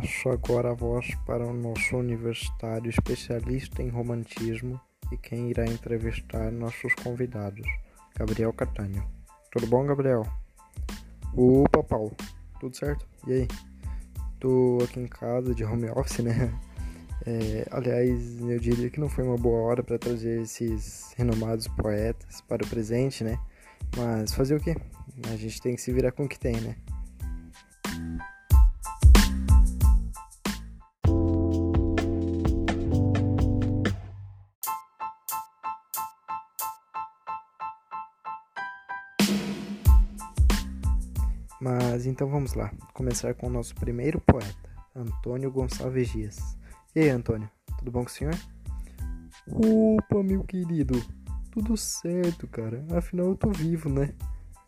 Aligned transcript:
Passo 0.00 0.30
agora 0.30 0.70
a 0.70 0.74
voz 0.74 1.14
para 1.26 1.46
o 1.46 1.52
nosso 1.52 1.94
universitário 1.94 2.88
especialista 2.88 3.82
em 3.82 3.90
romantismo 3.90 4.80
e 5.12 5.16
quem 5.18 5.50
irá 5.50 5.66
entrevistar 5.66 6.50
nossos 6.50 6.94
convidados, 6.94 7.68
Gabriel 8.16 8.50
Catanho. 8.50 9.06
Tudo 9.52 9.66
bom, 9.66 9.84
Gabriel? 9.84 10.26
Opa, 11.36 11.82
Paulo. 11.82 12.16
Tudo 12.58 12.74
certo? 12.74 13.06
E 13.26 13.32
aí? 13.34 13.48
Tô 14.38 14.78
aqui 14.82 15.00
em 15.00 15.06
casa 15.06 15.54
de 15.54 15.64
home 15.64 15.90
office, 15.90 16.20
né? 16.20 16.50
É, 17.26 17.68
aliás, 17.70 18.40
eu 18.40 18.58
diria 18.58 18.88
que 18.88 18.98
não 18.98 19.10
foi 19.10 19.22
uma 19.22 19.36
boa 19.36 19.60
hora 19.60 19.82
para 19.82 19.98
trazer 19.98 20.40
esses 20.40 21.12
renomados 21.14 21.68
poetas 21.68 22.40
para 22.48 22.64
o 22.64 22.66
presente, 22.66 23.22
né? 23.22 23.38
Mas 23.94 24.32
fazer 24.32 24.54
o 24.54 24.60
quê? 24.60 24.74
A 25.30 25.36
gente 25.36 25.60
tem 25.60 25.74
que 25.74 25.82
se 25.82 25.92
virar 25.92 26.12
com 26.12 26.24
o 26.24 26.28
que 26.28 26.38
tem, 26.38 26.58
né? 26.58 26.76
Mas 41.60 42.06
então 42.06 42.28
vamos 42.28 42.54
lá, 42.54 42.72
começar 42.94 43.34
com 43.34 43.46
o 43.46 43.50
nosso 43.50 43.74
primeiro 43.74 44.18
poeta, 44.20 44.70
Antônio 44.96 45.50
Gonçalves 45.50 46.08
Dias. 46.10 46.56
E 46.94 47.00
aí, 47.00 47.10
Antônio, 47.10 47.50
tudo 47.78 47.90
bom 47.90 48.00
com 48.00 48.08
o 48.08 48.10
senhor? 48.10 48.34
Opa, 49.46 50.22
meu 50.22 50.42
querido, 50.44 51.00
tudo 51.50 51.76
certo, 51.76 52.46
cara. 52.46 52.84
Afinal, 52.96 53.26
eu 53.26 53.36
tô 53.36 53.50
vivo, 53.50 53.88
né? 53.88 54.14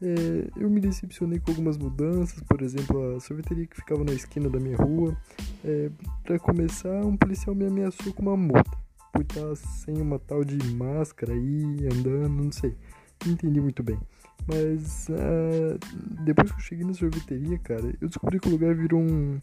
É, 0.03 0.51
eu 0.61 0.69
me 0.69 0.81
decepcionei 0.81 1.39
com 1.39 1.53
algumas 1.53 1.79
mudanças, 1.79 2.43
por 2.43 2.61
exemplo, 2.61 3.17
a 3.17 3.21
sorveteria 3.21 3.67
que 3.67 3.77
ficava 3.77 4.05
na 4.05 4.13
esquina 4.13 4.51
da 4.51 4.59
minha 4.59 4.77
rua. 4.77 5.17
É, 5.65 5.91
para 6.25 6.39
começar, 6.39 7.05
um 7.07 7.17
policial 7.17 7.55
me 7.55 7.67
ameaçou 7.67 8.13
com 8.13 8.23
uma 8.23 8.37
multa 8.37 8.83
por 9.13 9.23
estar 9.23 9.55
sem 9.57 9.97
uma 9.99 10.19
tal 10.19 10.45
de 10.45 10.57
máscara 10.75 11.33
aí, 11.33 11.89
andando, 11.93 12.43
não 12.45 12.53
sei. 12.53 12.77
Não 13.25 13.33
entendi 13.33 13.61
muito 13.61 13.83
bem. 13.83 13.99
Mas 14.47 15.09
uh, 15.09 15.79
depois 16.25 16.51
que 16.51 16.59
eu 16.59 16.63
cheguei 16.63 16.85
na 16.85 16.95
sorveteria, 16.95 17.59
cara, 17.59 17.93
eu 18.01 18.09
descobri 18.09 18.41
que 18.41 18.49
o 18.49 18.51
lugar 18.51 18.75
virou 18.75 19.01
um. 19.01 19.39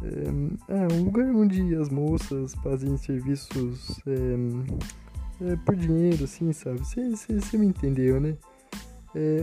É, 0.00 0.94
um 0.94 1.02
lugar 1.02 1.26
onde 1.34 1.74
as 1.74 1.88
moças 1.88 2.54
fazem 2.62 2.96
serviços 2.96 4.00
é, 4.06 5.52
é, 5.52 5.56
por 5.56 5.74
dinheiro, 5.74 6.22
assim, 6.22 6.52
sabe? 6.52 6.78
Você 6.78 7.58
me 7.58 7.66
entendeu, 7.66 8.20
né? 8.20 8.36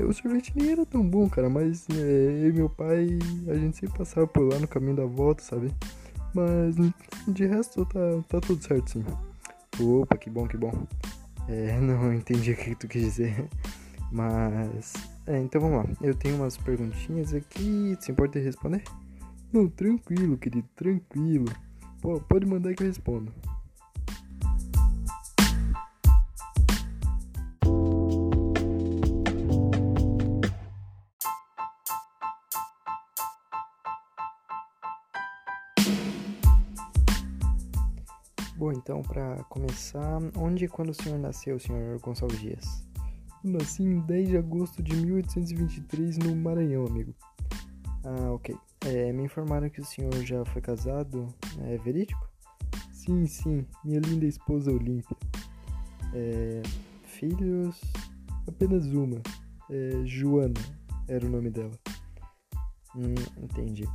O 0.07 0.13
sorvete 0.13 0.53
nem 0.55 0.71
era 0.71 0.85
tão 0.85 1.05
bom, 1.05 1.27
cara, 1.27 1.49
mas 1.49 1.85
eu 1.89 2.49
e 2.49 2.53
meu 2.53 2.69
pai, 2.69 3.19
a 3.49 3.55
gente 3.55 3.75
sempre 3.75 3.97
passava 3.97 4.25
por 4.25 4.43
lá 4.43 4.57
no 4.57 4.67
caminho 4.67 4.95
da 4.95 5.05
volta, 5.05 5.43
sabe? 5.43 5.69
Mas 6.33 6.75
de 7.27 7.45
resto 7.45 7.85
tá, 7.85 7.99
tá 8.29 8.39
tudo 8.39 8.63
certo, 8.63 8.91
sim. 8.91 9.03
Opa, 9.81 10.17
que 10.17 10.29
bom, 10.29 10.47
que 10.47 10.55
bom. 10.55 10.71
É, 11.49 11.77
não 11.81 12.13
entendi 12.13 12.51
o 12.51 12.55
que 12.55 12.75
tu 12.75 12.87
quis 12.87 13.01
dizer. 13.01 13.49
Mas. 14.15 14.93
É, 15.27 15.37
então 15.41 15.59
vamos 15.59 15.77
lá. 15.77 15.85
Eu 16.01 16.15
tenho 16.15 16.37
umas 16.37 16.55
perguntinhas 16.55 17.33
aqui. 17.33 17.97
Se 17.99 18.13
importa 18.13 18.39
responder? 18.39 18.81
Não, 19.51 19.67
tranquilo, 19.67 20.37
querido, 20.37 20.65
tranquilo. 20.73 21.51
Pô, 22.01 22.21
pode 22.21 22.45
mandar 22.45 22.73
que 22.73 22.81
eu 22.81 22.87
respondo. 22.87 23.33
Bom, 38.55 38.71
então, 38.71 39.01
para 39.01 39.43
começar, 39.49 40.19
onde 40.37 40.63
e 40.63 40.67
quando 40.69 40.91
o 40.91 40.93
senhor 40.93 41.19
nasceu, 41.19 41.59
senhor 41.59 41.99
Gonçalves 41.99 42.39
Dias? 42.39 42.94
Nasci 43.45 43.83
em 43.83 43.99
10 43.99 44.29
de 44.29 44.37
agosto 44.37 44.81
de 44.81 44.95
1823 44.95 46.17
no 46.17 46.35
Maranhão, 46.35 46.87
amigo. 46.87 47.13
Ah, 48.03 48.31
ok. 48.31 48.57
É, 48.87 49.13
me 49.13 49.23
informaram 49.23 49.69
que 49.69 49.79
o 49.79 49.85
senhor 49.85 50.11
já 50.23 50.43
foi 50.45 50.63
casado. 50.63 51.27
É 51.61 51.77
verídico? 51.77 52.27
Sim, 52.91 53.27
sim. 53.27 53.63
Minha 53.83 53.99
linda 53.99 54.25
esposa 54.25 54.71
Olímpia. 54.71 55.15
É, 56.11 56.63
filhos? 57.03 57.79
Apenas 58.47 58.87
uma. 58.87 59.21
É, 59.69 60.01
Joana 60.05 60.59
era 61.07 61.23
o 61.23 61.29
nome 61.29 61.51
dela. 61.51 61.77
Hum, 62.95 63.13
entendi. 63.43 63.87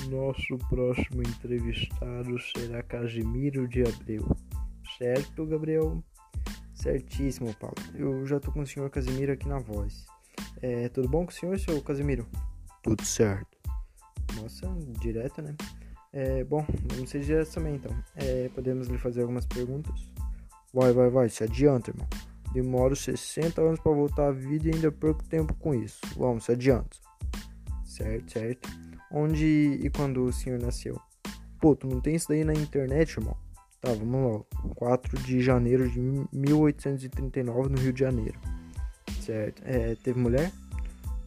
Nosso 0.09 0.57
próximo 0.69 1.23
entrevistado 1.23 2.39
será 2.39 2.81
Casimiro 2.83 3.67
de 3.67 3.83
Abreu. 3.83 4.25
Certo, 4.97 5.45
Gabriel? 5.45 6.01
Certíssimo, 6.85 7.51
Paulo. 7.55 7.75
Eu 7.95 8.27
já 8.27 8.39
tô 8.39 8.51
com 8.51 8.59
o 8.59 8.67
senhor 8.67 8.87
Casimiro 8.91 9.31
aqui 9.31 9.47
na 9.47 9.57
voz. 9.57 10.05
É, 10.61 10.87
tudo 10.89 11.09
bom 11.09 11.25
com 11.25 11.31
o 11.31 11.33
senhor, 11.33 11.57
seu 11.59 11.81
Casimiro? 11.81 12.27
Tudo 12.83 13.03
certo. 13.03 13.57
Nossa, 14.35 14.71
direto, 14.99 15.41
né? 15.41 15.55
É, 16.13 16.43
bom, 16.43 16.63
vamos 16.93 17.09
ser 17.09 17.21
direto 17.21 17.51
também 17.55 17.73
então. 17.73 17.91
É, 18.15 18.49
podemos 18.49 18.87
lhe 18.87 18.99
fazer 18.99 19.21
algumas 19.21 19.47
perguntas? 19.47 19.99
Vai, 20.71 20.93
vai, 20.93 21.09
vai, 21.09 21.27
se 21.27 21.43
adianta, 21.43 21.89
irmão. 21.89 22.07
Demoro 22.53 22.95
60 22.95 23.59
anos 23.59 23.79
para 23.79 23.91
voltar 23.91 24.27
à 24.27 24.31
vida 24.31 24.67
e 24.67 24.75
ainda 24.75 24.91
perco 24.91 25.23
tempo 25.23 25.55
com 25.55 25.73
isso. 25.73 25.99
Vamos, 26.15 26.45
se 26.45 26.51
adianta. 26.51 26.95
Certo, 27.83 28.31
certo. 28.31 28.69
Onde 29.11 29.79
e 29.81 29.89
quando 29.89 30.23
o 30.23 30.31
senhor 30.31 30.59
nasceu? 30.59 31.01
Pô, 31.59 31.75
tu 31.75 31.87
não 31.87 31.99
tem 31.99 32.13
isso 32.13 32.27
daí 32.27 32.43
na 32.43 32.53
internet, 32.53 33.17
irmão? 33.17 33.35
Tá, 33.85 33.91
vamos 33.93 34.33
lá. 34.33 34.71
4 34.77 35.15
de 35.19 35.41
janeiro 35.41 35.87
de 35.87 35.99
1839 36.33 37.69
no 37.69 37.77
Rio 37.77 37.93
de 37.93 37.99
Janeiro. 37.99 38.39
Certo. 39.21 39.61
É, 39.63 39.95
teve 40.03 40.19
mulher? 40.19 40.51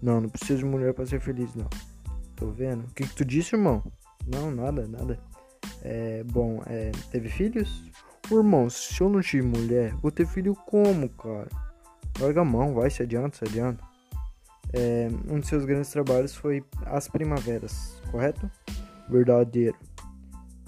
Não, 0.02 0.20
não 0.20 0.28
preciso 0.28 0.58
de 0.58 0.64
mulher 0.64 0.93
para 0.93 1.06
ser 1.06 1.20
feliz, 1.20 1.55
não. 1.55 1.69
Tô 2.34 2.50
vendo. 2.50 2.82
O 2.82 2.94
que, 2.94 3.06
que 3.06 3.14
tu 3.14 3.25
disse, 3.25 3.55
irmão? 3.55 3.81
Não, 4.26 4.50
nada, 4.50 4.88
nada. 4.88 5.20
É, 5.82 6.25
bom, 6.25 6.60
é, 6.66 6.90
teve 7.12 7.28
filhos? 7.28 7.84
Irmão, 8.28 8.69
se 8.69 9.00
eu 9.00 9.08
não 9.08 9.20
tive 9.20 9.46
mulher, 9.46 9.94
vou 10.02 10.10
ter 10.10 10.26
filho 10.26 10.56
como, 10.66 11.08
cara? 11.10 11.49
Larga 12.19 12.40
a 12.40 12.44
mão, 12.44 12.75
vai, 12.75 12.90
se 12.90 13.05
adianta, 13.05 13.38
se 13.38 13.44
adianta. 13.44 13.84
É, 14.72 15.08
um 15.31 15.38
de 15.38 15.46
seus 15.46 15.64
grandes 15.64 15.93
trabalhos 15.93 16.34
foi 16.34 16.64
As 16.87 17.06
Primaveras, 17.06 18.02
correto? 18.10 18.50
Verdadeiro. 19.08 19.76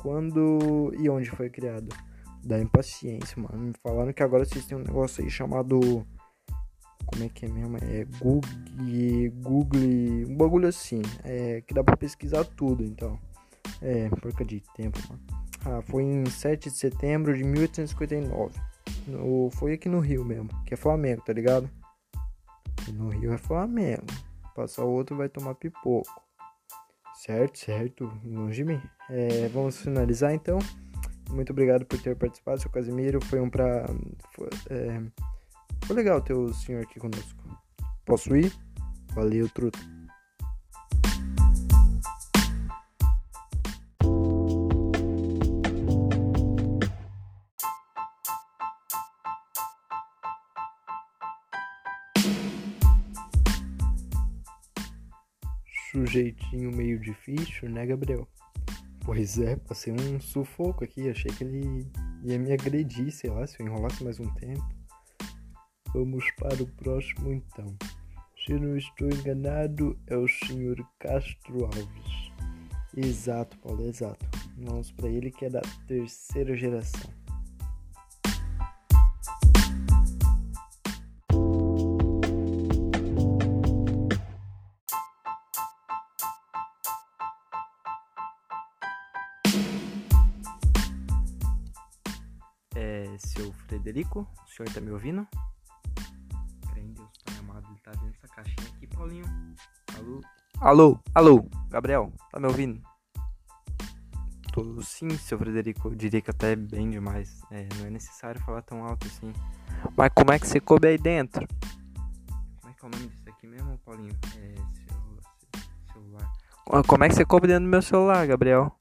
Quando 0.02 0.92
e 0.98 1.08
onde 1.08 1.30
foi 1.30 1.50
criado? 1.50 1.88
Da 2.42 2.58
impaciência, 2.58 3.40
mano. 3.40 3.66
Me 3.66 3.72
falaram 3.82 4.12
que 4.12 4.22
agora 4.22 4.44
vocês 4.44 4.64
têm 4.64 4.78
um 4.78 4.82
negócio 4.82 5.22
aí 5.22 5.30
chamado 5.30 6.06
como 7.10 7.24
é 7.24 7.28
que 7.28 7.44
é 7.44 7.48
mesmo? 7.48 7.76
É 7.78 8.04
Google, 8.20 8.50
Google, 9.42 9.80
um 10.28 10.36
bagulho 10.36 10.68
assim, 10.68 11.02
é, 11.24 11.60
que 11.60 11.74
dá 11.74 11.82
pra 11.82 11.96
pesquisar 11.96 12.44
tudo, 12.44 12.84
então. 12.84 13.18
É, 13.82 14.08
porca 14.08 14.44
de 14.44 14.62
tempo, 14.74 14.98
mano. 15.08 15.20
Ah, 15.64 15.82
foi 15.82 16.04
em 16.04 16.24
7 16.24 16.70
de 16.70 16.76
setembro 16.76 17.36
de 17.36 17.42
1859. 17.42 18.54
No, 19.06 19.50
foi 19.50 19.74
aqui 19.74 19.88
no 19.88 19.98
Rio 19.98 20.24
mesmo, 20.24 20.48
que 20.64 20.74
é 20.74 20.76
Flamengo, 20.76 21.22
tá 21.22 21.32
ligado? 21.32 21.68
No 22.92 23.08
Rio 23.08 23.32
é 23.32 23.38
Flamengo. 23.38 24.06
Passar 24.54 24.84
outro 24.84 25.16
vai 25.16 25.28
tomar 25.28 25.54
pipoco. 25.54 26.22
Certo, 27.20 27.58
certo, 27.58 28.10
longe 28.24 28.56
de 28.56 28.64
mim. 28.64 28.80
É, 29.10 29.46
vamos 29.48 29.76
finalizar 29.76 30.32
então. 30.32 30.58
Muito 31.28 31.50
obrigado 31.52 31.84
por 31.84 32.00
ter 32.00 32.16
participado, 32.16 32.62
seu 32.62 32.70
Casimiro. 32.70 33.22
Foi 33.22 33.38
um 33.38 33.50
pra. 33.50 33.84
Foi, 34.34 34.48
é, 34.70 35.02
foi 35.84 35.96
legal 35.96 36.22
ter 36.22 36.32
o 36.32 36.50
senhor 36.54 36.82
aqui 36.82 36.98
conosco. 36.98 37.44
Posso 38.06 38.34
ir? 38.34 38.50
Valeu, 39.12 39.50
truta. 39.50 39.78
Sujeitinho 55.90 56.70
meio 56.70 57.00
difícil, 57.00 57.68
né, 57.68 57.84
Gabriel? 57.84 58.28
Pois 59.04 59.38
é, 59.38 59.56
passei 59.56 59.92
um 59.92 60.20
sufoco 60.20 60.84
aqui. 60.84 61.08
Achei 61.08 61.32
que 61.32 61.42
ele 61.42 61.86
ia 62.22 62.38
me 62.38 62.52
agredir, 62.52 63.10
sei 63.10 63.30
lá, 63.30 63.46
se 63.46 63.60
eu 63.60 63.66
enrolasse 63.66 64.04
mais 64.04 64.20
um 64.20 64.32
tempo. 64.34 64.62
Vamos 65.92 66.24
para 66.38 66.62
o 66.62 66.66
próximo 66.66 67.32
então. 67.32 67.76
Se 68.44 68.52
não 68.54 68.76
estou 68.76 69.08
enganado, 69.08 69.98
é 70.06 70.16
o 70.16 70.28
senhor 70.28 70.76
Castro 70.98 71.64
Alves. 71.64 72.30
Exato, 72.96 73.58
Paulo, 73.58 73.88
exato. 73.88 74.24
Vamos 74.56 74.92
para 74.92 75.08
ele 75.08 75.30
que 75.30 75.46
é 75.46 75.50
da 75.50 75.62
terceira 75.86 76.56
geração. 76.56 77.19
É, 92.82 93.04
seu 93.18 93.52
Frederico, 93.52 94.26
o 94.42 94.48
senhor 94.48 94.72
tá 94.72 94.80
me 94.80 94.90
ouvindo? 94.90 95.28
tá 97.82 97.90
dentro 97.92 98.12
dessa 98.12 98.28
caixinha 98.28 98.68
aqui, 98.74 98.86
Paulinho. 98.86 99.24
Alô? 99.94 100.20
Alô, 100.60 101.00
alô, 101.14 101.46
Gabriel, 101.68 102.12
tá 102.30 102.40
me 102.40 102.46
ouvindo? 102.46 102.80
Tô 104.52 104.80
sim, 104.82 105.10
seu 105.10 105.38
Frederico, 105.38 105.88
eu 105.88 105.94
diria 105.94 106.20
que 106.20 106.30
até 106.30 106.56
bem 106.56 106.90
demais. 106.90 107.42
É, 107.50 107.68
não 107.76 107.86
é 107.86 107.90
necessário 107.90 108.40
falar 108.40 108.62
tão 108.62 108.82
alto 108.82 109.06
assim. 109.06 109.30
Mas 109.94 110.10
como 110.14 110.32
é 110.32 110.38
que 110.38 110.46
você 110.46 110.58
coube 110.58 110.88
aí 110.88 110.96
dentro? 110.98 111.46
Como 112.60 112.72
é 112.72 112.74
que 112.74 112.84
é 112.84 112.88
o 112.88 112.90
nome 112.90 113.08
disso 113.08 113.28
aqui 113.28 113.46
mesmo, 113.46 113.78
Paulinho? 113.78 114.16
É, 114.36 114.54
seu, 114.54 115.92
celular. 115.92 116.32
Como 116.86 117.04
é 117.04 117.08
que 117.08 117.14
você 117.14 117.24
coube 117.24 117.46
dentro 117.46 117.64
do 117.64 117.70
meu 117.70 117.82
celular, 117.82 118.26
Gabriel? 118.26 118.74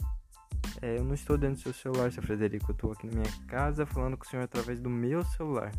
É, 0.81 0.97
eu 0.97 1.03
não 1.03 1.13
estou 1.13 1.37
dentro 1.37 1.55
do 1.55 1.61
seu 1.61 1.73
celular, 1.73 2.11
seu 2.11 2.23
Frederico. 2.23 2.71
Eu 2.71 2.75
tô 2.75 2.91
aqui 2.91 3.07
na 3.07 3.21
minha 3.21 3.33
casa 3.47 3.85
falando 3.85 4.17
com 4.17 4.25
o 4.25 4.27
senhor 4.27 4.43
através 4.43 4.79
do 4.79 4.89
meu 4.89 5.23
celular. 5.25 5.71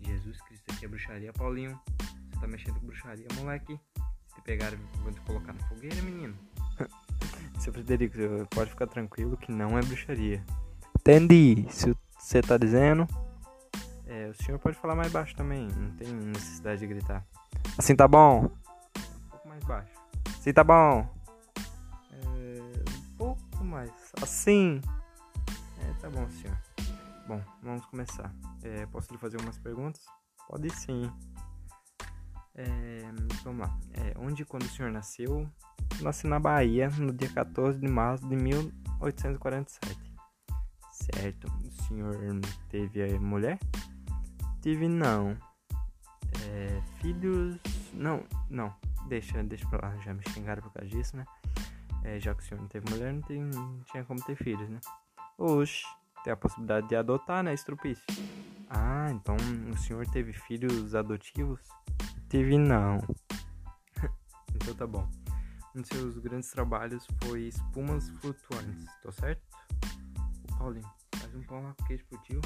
Jesus 0.00 0.40
Cristo, 0.42 0.64
aqui 0.72 0.84
é 0.84 0.88
bruxaria, 0.88 1.32
Paulinho 1.32 1.78
tá 2.42 2.48
mexendo 2.48 2.80
com 2.80 2.86
bruxaria, 2.86 3.26
moleque. 3.36 3.78
Se 4.26 4.34
te 4.34 4.42
pegarem, 4.42 4.78
vão 5.02 5.12
te 5.12 5.20
colocar 5.20 5.52
na 5.52 5.60
fogueira, 5.68 6.02
menino. 6.02 6.34
Seu 7.60 7.72
Frederico, 7.72 8.18
pode 8.50 8.70
ficar 8.70 8.88
tranquilo 8.88 9.36
que 9.36 9.52
não 9.52 9.78
é 9.78 9.82
bruxaria. 9.82 10.44
Entendi. 10.98 11.64
Se 11.70 11.94
você 12.18 12.42
tá 12.42 12.58
dizendo. 12.58 13.06
É, 14.06 14.28
o 14.28 14.34
senhor 14.42 14.58
pode 14.58 14.76
falar 14.76 14.96
mais 14.96 15.10
baixo 15.12 15.34
também. 15.36 15.68
Não 15.68 15.90
tem 15.92 16.12
necessidade 16.12 16.80
de 16.80 16.86
gritar. 16.86 17.24
Assim 17.78 17.94
tá 17.94 18.08
bom? 18.08 18.46
Um 18.46 19.30
pouco 19.30 19.48
mais 19.48 19.64
baixo. 19.64 19.92
Assim 20.36 20.52
tá 20.52 20.64
bom? 20.64 21.08
Assim. 24.20 24.80
É, 25.80 25.92
tá 26.00 26.10
bom, 26.10 26.28
senhor. 26.30 26.56
Bom, 27.26 27.42
vamos 27.62 27.86
começar. 27.86 28.34
É, 28.62 28.86
posso 28.86 29.12
lhe 29.12 29.18
fazer 29.18 29.40
umas 29.40 29.58
perguntas? 29.58 30.04
Pode 30.48 30.68
sim. 30.70 31.10
É, 32.54 33.00
vamos 33.42 33.66
lá. 33.66 33.78
É, 33.94 34.14
onde 34.18 34.42
e 34.42 34.44
quando 34.44 34.64
o 34.64 34.68
senhor 34.68 34.90
nasceu? 34.90 35.48
Nasci 36.00 36.26
na 36.26 36.38
Bahia 36.38 36.90
no 36.90 37.12
dia 37.12 37.28
14 37.30 37.78
de 37.78 37.88
março 37.88 38.26
de 38.28 38.36
1847. 38.36 39.98
Certo. 40.90 41.46
O 41.46 41.82
senhor 41.84 42.16
teve 42.68 43.18
mulher? 43.18 43.58
Tive 44.60 44.88
não. 44.88 45.36
É, 46.46 46.82
filhos. 47.00 47.58
Não, 47.92 48.24
não. 48.50 48.74
Deixa, 49.08 49.42
deixa 49.42 49.68
pra 49.68 49.88
lá. 49.88 49.96
Já 49.98 50.12
me 50.12 50.22
xingaram 50.28 50.62
por 50.62 50.72
causa 50.72 50.88
disso, 50.88 51.16
né? 51.16 51.24
É, 52.04 52.18
já 52.18 52.34
que 52.34 52.42
o 52.42 52.46
senhor 52.46 52.60
não 52.60 52.68
teve 52.68 52.90
mulher, 52.90 53.12
não, 53.12 53.22
tem, 53.22 53.42
não 53.42 53.80
tinha 53.84 54.04
como 54.04 54.22
ter 54.24 54.34
filhos, 54.36 54.68
né? 54.68 54.80
Oxe, 55.38 55.84
tem 56.24 56.32
a 56.32 56.36
possibilidade 56.36 56.88
de 56.88 56.96
adotar, 56.96 57.42
né, 57.42 57.54
estrupício? 57.54 58.04
Ah, 58.68 59.08
então 59.10 59.36
o 59.70 59.76
senhor 59.76 60.06
teve 60.08 60.32
filhos 60.32 60.94
adotivos? 60.94 61.60
Teve 62.28 62.58
não. 62.58 62.98
então 64.54 64.74
tá 64.74 64.86
bom. 64.86 65.08
Um 65.74 65.80
dos 65.80 65.88
seus 65.88 66.18
grandes 66.18 66.50
trabalhos 66.50 67.06
foi 67.22 67.42
espumas 67.42 68.08
flutuantes, 68.20 68.86
tô 69.02 69.12
certo? 69.12 69.42
Ô 70.50 70.56
Paulinho, 70.58 70.88
faz 71.16 71.34
um 71.34 71.42
pão 71.42 71.62
lá 71.62 71.74
com 71.74 71.84
queijo 71.84 72.04
pro 72.06 72.18
tio. 72.22 72.40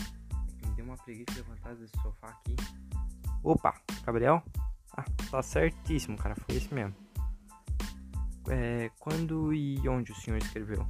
Me 0.64 0.74
deu 0.74 0.84
uma 0.84 0.96
preguiça 0.96 1.32
de 1.32 1.38
levantar 1.38 1.74
desse 1.74 1.96
sofá 2.02 2.28
aqui. 2.28 2.56
Opa, 3.42 3.80
Gabriel? 4.04 4.42
Ah, 4.96 5.04
tá 5.30 5.42
certíssimo, 5.42 6.16
cara, 6.16 6.34
foi 6.34 6.56
esse 6.56 6.72
mesmo. 6.72 7.05
É, 8.48 8.90
quando 8.98 9.52
e 9.52 9.88
onde 9.88 10.12
o 10.12 10.14
senhor 10.14 10.38
escreveu? 10.38 10.86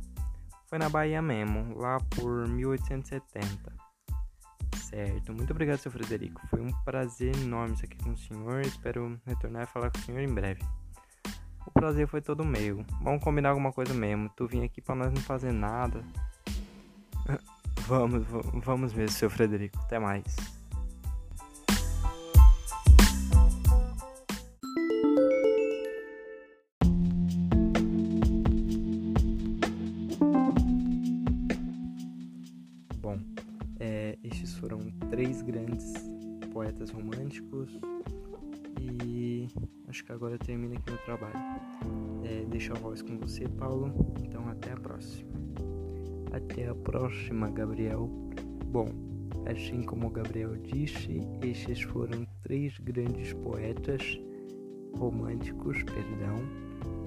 Foi 0.67 0.79
na 0.79 0.89
Bahia 0.89 1.23
mesmo, 1.23 1.77
lá 1.79 1.99
por 2.17 2.49
1870. 2.49 3.73
Certo, 4.77 5.33
muito 5.33 5.51
obrigado, 5.51 5.79
seu 5.79 5.91
Frederico. 5.91 6.41
Foi 6.49 6.61
um 6.61 6.73
prazer 6.85 7.37
enorme 7.37 7.75
estar 7.75 7.87
aqui 7.87 7.97
com 7.99 8.11
o 8.11 8.17
senhor. 8.17 8.61
Espero 8.63 9.21
retornar 9.27 9.65
e 9.65 9.67
falar 9.67 9.91
com 9.91 9.99
o 9.99 10.03
senhor 10.03 10.21
em 10.21 10.33
breve. 10.33 10.63
O 11.67 11.71
prazer 11.71 12.07
foi 12.07 12.21
todo 12.21 12.45
meu. 12.45 12.85
Vamos 13.03 13.23
combinar 13.23 13.51
alguma 13.51 13.73
coisa 13.73 13.93
mesmo. 13.93 14.29
Tu 14.37 14.47
vim 14.47 14.65
aqui 14.65 14.81
para 14.81 14.95
nós 14.95 15.13
não 15.13 15.21
fazer 15.23 15.53
nada. 15.53 16.05
vamos, 17.87 18.25
vamos 18.65 18.93
mesmo, 18.93 19.17
seu 19.17 19.29
Frederico. 19.29 19.79
Até 19.81 19.99
mais. 19.99 20.56
Grandes 35.67 35.93
poetas 36.53 36.91
românticos 36.91 37.79
e 38.81 39.49
acho 39.89 40.05
que 40.05 40.13
agora 40.13 40.39
termina 40.39 40.77
aqui 40.77 40.91
meu 40.91 41.03
trabalho. 41.05 41.61
É, 42.25 42.45
deixo 42.49 42.73
a 42.73 42.77
voz 42.77 43.03
com 43.03 43.19
você, 43.19 43.49
Paulo. 43.49 43.93
Então 44.23 44.49
até 44.49 44.73
a 44.73 44.77
próxima. 44.77 45.31
Até 46.33 46.69
a 46.69 46.75
próxima, 46.75 47.51
Gabriel. 47.51 48.09
Bom, 48.67 48.89
assim 49.47 49.83
como 49.83 50.11
Gabriel 50.11 50.57
disse, 50.57 51.21
esses 51.43 51.83
foram 51.83 52.27
três 52.43 52.79
grandes 52.79 53.33
poetas 53.33 54.21
românticos, 54.97 55.83
perdão, 55.83 56.37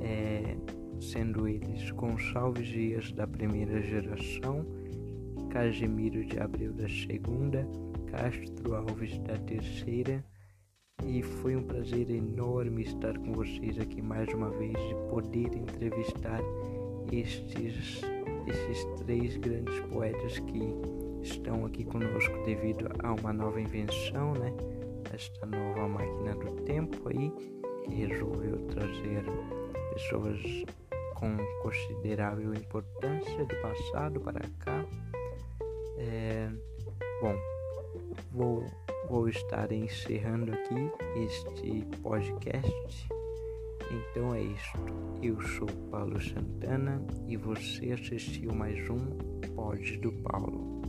é, 0.02 0.58
sendo 1.02 1.48
eles 1.48 1.92
Gonçalves 1.92 2.68
Dias 2.68 3.12
da 3.14 3.26
primeira 3.26 3.82
geração, 3.82 4.66
Casimiro 5.50 6.24
de 6.24 6.40
Abreu 6.40 6.72
da 6.74 6.88
segunda 6.88 7.68
Castro 8.12 8.76
Alves 8.76 9.18
da 9.20 9.38
Terceira 9.38 10.24
e 11.06 11.22
foi 11.22 11.56
um 11.56 11.64
prazer 11.64 12.10
enorme 12.10 12.84
estar 12.84 13.18
com 13.18 13.34
vocês 13.34 13.80
aqui 13.80 14.02
mais 14.02 14.28
uma 14.34 14.50
vez 14.50 14.74
e 14.74 15.10
poder 15.10 15.56
entrevistar 15.56 16.42
estes, 17.12 18.02
esses 18.48 18.86
três 19.04 19.38
grandes 19.38 19.80
poetas 19.92 20.40
que 20.40 20.74
estão 21.22 21.66
aqui 21.66 21.86
conosco 21.86 22.44
devido 22.46 22.90
a 23.04 23.14
uma 23.14 23.32
nova 23.32 23.62
invenção, 23.62 24.34
né? 24.34 24.54
Esta 25.14 25.46
nova 25.46 25.88
máquina 25.88 26.36
do 26.36 26.52
tempo 26.64 27.10
aí 27.10 27.32
que 27.86 27.96
resolveu 27.96 28.58
trazer 28.68 29.24
pessoas 29.94 30.40
com 31.16 31.38
considerável 31.62 32.54
importância 32.54 33.46
do 33.46 33.56
passado 33.62 34.20
para 34.22 34.42
cá. 34.60 34.86
É, 35.98 36.50
bom, 37.22 37.36
vou 38.32 38.66
vou 39.10 39.28
estar 39.28 39.72
encerrando 39.72 40.54
aqui 40.54 40.92
este 41.24 41.84
podcast. 42.02 43.10
Então 43.92 44.36
é 44.36 44.42
isto. 44.44 44.80
Eu 45.22 45.42
sou 45.42 45.68
Paulo 45.90 46.22
Santana 46.22 47.02
e 47.28 47.36
você 47.36 47.92
assistiu 47.92 48.54
mais 48.54 48.88
um 48.90 49.00
Pod 49.56 49.98
do 49.98 50.12
Paulo. 50.12 50.80